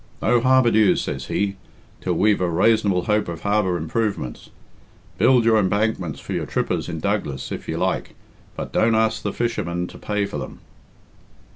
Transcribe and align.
'No 0.19 0.39
harbour 0.41 0.71
dues,' 0.71 1.03
says 1.03 1.27
he, 1.27 1.57
'till 2.01 2.13
we've 2.15 2.41
a 2.41 2.49
raisonable 2.49 3.05
hope 3.05 3.27
of 3.27 3.41
harbour 3.41 3.77
improvements. 3.77 4.49
Build 5.19 5.45
your 5.45 5.59
embankments 5.59 6.19
for 6.19 6.33
your 6.33 6.47
trippers 6.47 6.89
in 6.89 6.99
Douglas 6.99 7.51
if 7.51 7.67
you 7.69 7.77
like, 7.77 8.15
but 8.55 8.73
don't 8.73 8.95
ask 8.95 9.21
the 9.21 9.31
fisher, 9.31 9.63
men 9.63 9.85
to 9.85 9.99
pay 9.99 10.25
for 10.25 10.39
them.'" 10.39 10.57